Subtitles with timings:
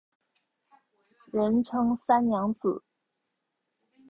[1.31, 2.83] 人称三娘子。